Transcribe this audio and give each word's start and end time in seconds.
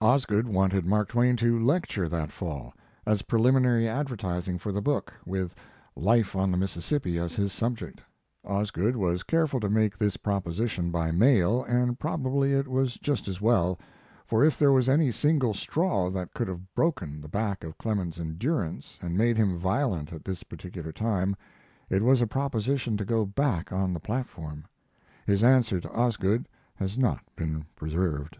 Osgood 0.00 0.48
wanted 0.48 0.84
Mark 0.84 1.10
Twain 1.10 1.36
to 1.36 1.56
lecture 1.56 2.08
that 2.08 2.32
fall, 2.32 2.74
as 3.06 3.22
preliminary 3.22 3.86
advertising 3.88 4.58
for 4.58 4.72
the 4.72 4.82
book, 4.82 5.12
with 5.24 5.54
"Life 5.94 6.34
on 6.34 6.50
the 6.50 6.56
Mississippi" 6.56 7.18
as 7.18 7.36
his 7.36 7.52
subject. 7.52 8.00
Osgood 8.44 8.96
was 8.96 9.22
careful 9.22 9.60
to 9.60 9.70
make 9.70 9.96
this 9.96 10.16
proposition 10.16 10.90
by 10.90 11.12
mail, 11.12 11.62
and 11.62 12.00
probably 12.00 12.52
it 12.52 12.66
was 12.66 12.94
just 12.94 13.28
as 13.28 13.40
well; 13.40 13.78
for 14.26 14.44
if 14.44 14.58
there 14.58 14.72
was 14.72 14.88
any 14.88 15.12
single 15.12 15.54
straw 15.54 16.10
that 16.10 16.34
could 16.34 16.48
have 16.48 16.74
broken 16.74 17.20
the 17.20 17.28
back 17.28 17.62
of 17.62 17.78
Clemens's 17.78 18.20
endurance 18.20 18.98
and 19.00 19.16
made 19.16 19.36
him 19.36 19.56
violent 19.56 20.12
at 20.12 20.24
this 20.24 20.42
particular 20.42 20.90
time, 20.90 21.36
it 21.88 22.02
was 22.02 22.20
a 22.20 22.26
proposition 22.26 22.96
to 22.96 23.04
go 23.04 23.24
back 23.24 23.70
on 23.70 23.92
the 23.94 24.00
platform. 24.00 24.64
His 25.26 25.44
answer 25.44 25.78
to 25.78 25.92
Osgood 25.92 26.48
has 26.74 26.98
not 26.98 27.22
been 27.36 27.66
preserved. 27.76 28.36